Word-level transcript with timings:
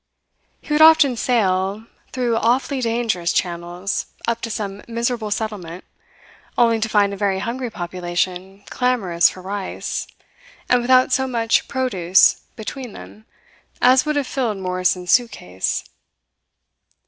He 0.61 0.73
would 0.73 0.81
often 0.81 1.15
sail, 1.15 1.85
through 2.11 2.35
awfully 2.37 2.81
dangerous 2.81 3.31
channels 3.31 4.07
up 4.27 4.41
to 4.41 4.49
some 4.49 4.81
miserable 4.87 5.29
settlement, 5.29 5.83
only 6.57 6.79
to 6.79 6.89
find 6.89 7.13
a 7.13 7.15
very 7.17 7.37
hungry 7.37 7.69
population 7.69 8.63
clamorous 8.71 9.29
for 9.29 9.43
rice, 9.43 10.07
and 10.67 10.81
without 10.81 11.11
so 11.13 11.27
much 11.27 11.67
"produce" 11.67 12.41
between 12.55 12.93
them 12.93 13.25
as 13.79 14.03
would 14.03 14.15
have 14.15 14.25
filled 14.25 14.57
Morrison's 14.57 15.11
suitcase. 15.11 15.83